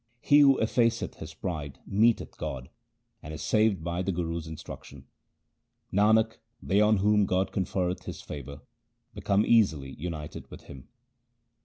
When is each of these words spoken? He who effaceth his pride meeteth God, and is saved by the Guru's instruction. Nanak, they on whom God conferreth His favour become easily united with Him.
He 0.19 0.39
who 0.39 0.57
effaceth 0.59 1.17
his 1.19 1.35
pride 1.35 1.77
meeteth 1.85 2.35
God, 2.35 2.69
and 3.21 3.31
is 3.35 3.43
saved 3.43 3.83
by 3.83 4.01
the 4.01 4.11
Guru's 4.11 4.47
instruction. 4.47 5.05
Nanak, 5.93 6.37
they 6.59 6.81
on 6.81 6.97
whom 6.97 7.27
God 7.27 7.51
conferreth 7.51 8.05
His 8.05 8.19
favour 8.19 8.61
become 9.13 9.45
easily 9.45 9.91
united 9.93 10.49
with 10.49 10.61
Him. 10.61 10.87